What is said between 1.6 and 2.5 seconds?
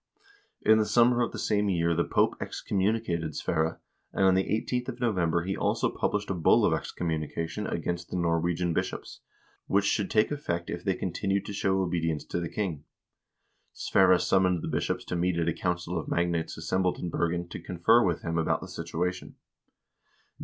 year the Pope